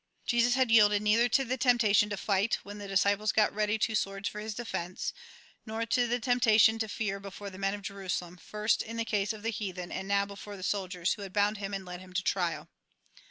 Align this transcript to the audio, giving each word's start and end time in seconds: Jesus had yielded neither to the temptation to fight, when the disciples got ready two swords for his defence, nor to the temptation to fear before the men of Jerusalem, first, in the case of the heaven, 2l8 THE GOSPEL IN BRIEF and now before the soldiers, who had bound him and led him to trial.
Jesus 0.25 0.55
had 0.55 0.71
yielded 0.71 1.03
neither 1.03 1.29
to 1.29 1.45
the 1.45 1.57
temptation 1.57 2.09
to 2.09 2.17
fight, 2.17 2.57
when 2.63 2.79
the 2.79 2.87
disciples 2.87 3.31
got 3.31 3.53
ready 3.53 3.77
two 3.77 3.93
swords 3.93 4.27
for 4.27 4.39
his 4.39 4.55
defence, 4.55 5.13
nor 5.63 5.85
to 5.85 6.07
the 6.07 6.19
temptation 6.19 6.79
to 6.79 6.87
fear 6.87 7.19
before 7.19 7.51
the 7.51 7.59
men 7.59 7.75
of 7.75 7.83
Jerusalem, 7.83 8.37
first, 8.37 8.81
in 8.81 8.97
the 8.97 9.05
case 9.05 9.31
of 9.31 9.43
the 9.43 9.51
heaven, 9.51 9.63
2l8 9.63 9.67
THE 9.67 9.69
GOSPEL 9.69 9.83
IN 9.83 9.89
BRIEF 9.91 9.97
and 9.99 10.07
now 10.07 10.25
before 10.25 10.57
the 10.57 10.63
soldiers, 10.63 11.13
who 11.13 11.21
had 11.21 11.33
bound 11.33 11.57
him 11.59 11.75
and 11.75 11.85
led 11.85 12.01
him 12.01 12.13
to 12.13 12.23
trial. 12.23 12.67